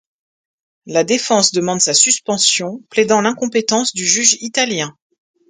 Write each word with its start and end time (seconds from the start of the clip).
La 0.87 1.03
défense 1.03 1.51
demande 1.51 1.79
sa 1.79 1.93
suspension 1.93 2.79
plaidant 2.89 3.21
l'incompétence 3.21 3.93
du 3.93 4.03
juge 4.07 4.33
italien. 4.41 4.97